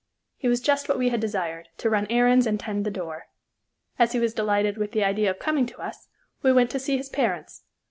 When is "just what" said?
0.61-0.97